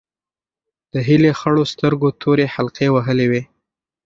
د 0.93 0.95
هیلې 1.07 1.31
خړو 1.39 1.63
سترګو 1.73 2.07
تورې 2.21 2.45
حلقې 2.53 2.87
وهلې 2.91 3.25
وې. 3.31 3.41